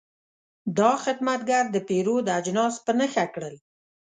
دا 0.77 0.91
خدمتګر 1.03 1.63
د 1.71 1.77
پیرود 1.87 2.25
اجناس 2.37 2.75
په 2.85 2.91
نښه 2.99 3.25
کړل. 3.33 3.55